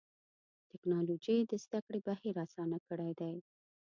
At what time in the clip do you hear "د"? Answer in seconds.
1.51-1.53